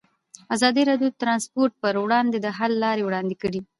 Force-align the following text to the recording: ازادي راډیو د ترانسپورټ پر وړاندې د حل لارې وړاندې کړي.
ازادي 0.55 0.81
راډیو 0.89 1.09
د 1.11 1.17
ترانسپورټ 1.21 1.71
پر 1.83 1.93
وړاندې 2.03 2.37
د 2.41 2.47
حل 2.57 2.73
لارې 2.83 3.03
وړاندې 3.05 3.35
کړي. 3.41 3.59